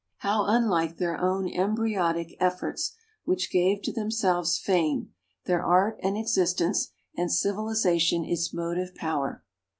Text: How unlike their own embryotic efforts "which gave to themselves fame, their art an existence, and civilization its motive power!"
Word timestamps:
How 0.25 0.45
unlike 0.47 0.97
their 0.97 1.15
own 1.21 1.47
embryotic 1.47 2.35
efforts 2.39 2.95
"which 3.23 3.51
gave 3.51 3.83
to 3.83 3.91
themselves 3.91 4.57
fame, 4.57 5.13
their 5.45 5.63
art 5.63 5.99
an 6.01 6.15
existence, 6.17 6.89
and 7.15 7.31
civilization 7.31 8.25
its 8.25 8.51
motive 8.51 8.95
power!" 8.95 9.43